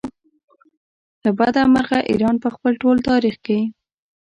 [1.23, 3.59] له بده مرغه ایران په خپل ټول تاریخ کې.